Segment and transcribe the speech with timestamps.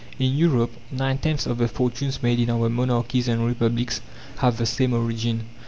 [0.17, 4.01] In Europe, nine tenths of the fortunes made in our monarchies and republics
[4.37, 5.43] have the same origin.